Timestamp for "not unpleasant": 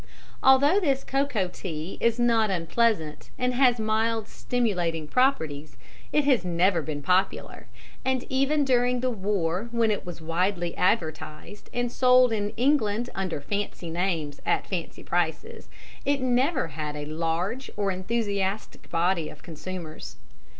2.17-3.29